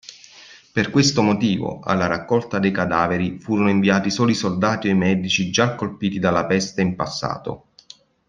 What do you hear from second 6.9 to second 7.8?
passato.